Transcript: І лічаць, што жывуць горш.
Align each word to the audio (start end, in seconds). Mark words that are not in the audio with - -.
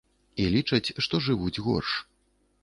І 0.43 0.45
лічаць, 0.55 0.93
што 1.07 1.19
жывуць 1.27 1.61
горш. 1.67 1.91